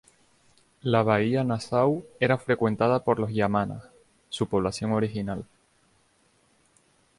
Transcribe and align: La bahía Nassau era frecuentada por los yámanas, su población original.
La 0.81 1.03
bahía 1.03 1.43
Nassau 1.43 2.07
era 2.19 2.39
frecuentada 2.39 3.03
por 3.03 3.19
los 3.19 3.31
yámanas, 3.35 3.83
su 4.31 4.47
población 4.47 4.93
original. 4.93 5.45